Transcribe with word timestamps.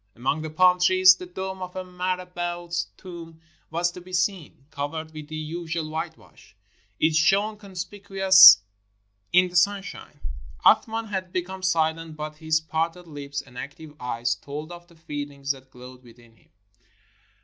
Among 0.15 0.41
the 0.41 0.49
palm 0.49 0.79
trees, 0.79 1.15
the 1.17 1.27
dome 1.27 1.61
of 1.61 1.75
a 1.75 1.83
mara 1.83 2.25
bout's 2.25 2.87
tomb 2.97 3.39
was 3.69 3.91
to 3.91 4.01
be 4.01 4.13
seen. 4.13 4.65
Covered 4.71 5.13
with 5.13 5.27
the 5.27 5.35
usual 5.35 5.91
whitewash, 5.91 6.55
it 6.99 7.13
shone 7.15 7.55
conspicuous 7.55 8.63
in 9.31 9.49
the 9.49 9.55
sunshine. 9.55 10.19
Ath 10.65 10.87
man 10.87 11.05
had 11.05 11.31
become 11.31 11.61
silent, 11.61 12.15
but 12.15 12.37
his 12.37 12.59
parted 12.59 13.05
lips 13.05 13.43
and 13.43 13.59
active 13.59 13.93
eyes 13.99 14.33
told 14.33 14.71
of 14.71 14.87
the 14.87 14.95
feelings 14.95 15.51
that 15.51 15.69
glowed 15.69 16.01
within 16.01 16.35
him. 16.35 16.49